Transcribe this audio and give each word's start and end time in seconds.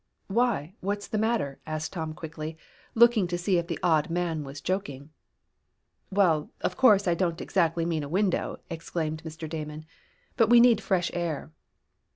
"Why, 0.29 0.73
what's 0.79 1.07
the 1.07 1.19
matter?" 1.19 1.59
asked 1.67 1.93
Tom 1.93 2.15
quickly, 2.15 2.57
looking 2.95 3.27
to 3.27 3.37
see 3.37 3.59
if 3.59 3.67
the 3.67 3.77
odd 3.83 4.09
man 4.09 4.43
was 4.43 4.59
joking. 4.59 5.11
"Well, 6.09 6.49
of 6.61 6.75
course 6.75 7.07
I 7.07 7.13
don't 7.13 7.39
exactly 7.39 7.85
mean 7.85 8.01
a 8.01 8.09
window," 8.09 8.61
explained 8.71 9.21
Mr. 9.23 9.47
Damon, 9.47 9.85
"but 10.37 10.49
we 10.49 10.59
need 10.59 10.81
fresh 10.81 11.11
air." 11.13 11.51